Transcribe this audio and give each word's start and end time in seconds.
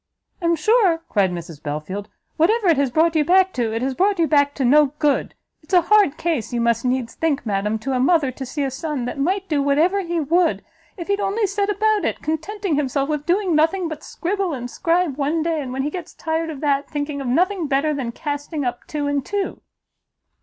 "I 0.41 0.45
am 0.45 0.55
sure," 0.55 1.03
cried 1.09 1.29
Mrs 1.31 1.61
Belfield, 1.61 2.09
"whatever 2.35 2.69
it 2.69 2.77
has 2.77 2.89
brought 2.89 3.15
you 3.15 3.23
back 3.23 3.53
to, 3.53 3.71
it 3.71 3.83
has 3.83 3.93
brought 3.93 4.17
you 4.17 4.25
back 4.27 4.55
to 4.55 4.65
no 4.65 4.93
good! 4.97 5.35
it's 5.61 5.75
a 5.75 5.81
hard 5.83 6.17
case, 6.17 6.51
you 6.51 6.59
must 6.59 6.83
needs 6.83 7.13
think, 7.13 7.45
madam, 7.45 7.77
to 7.77 7.93
a 7.93 7.99
mother, 7.99 8.31
to 8.31 8.43
see 8.43 8.63
a 8.63 8.71
son 8.71 9.05
that 9.05 9.19
might 9.19 9.47
do 9.47 9.61
whatever 9.61 10.01
he 10.01 10.19
would, 10.19 10.63
if 10.97 11.07
he'd 11.07 11.19
only 11.19 11.45
set 11.45 11.69
about 11.69 12.03
it, 12.03 12.19
contenting 12.23 12.77
himself 12.77 13.09
with 13.09 13.27
doing 13.27 13.53
nothing 13.55 13.87
but 13.87 14.01
scribble 14.03 14.55
and 14.55 14.71
scribe 14.71 15.17
one 15.17 15.43
day, 15.43 15.61
and 15.61 15.71
when 15.71 15.83
he 15.83 15.91
gets 15.91 16.15
tired 16.15 16.49
of 16.49 16.61
that, 16.61 16.89
thinking 16.89 17.21
of 17.21 17.27
nothing 17.27 17.67
better 17.67 17.93
than 17.93 18.11
casting 18.11 18.65
up 18.65 18.87
two 18.87 19.05
and 19.05 19.23
two!" 19.23 19.61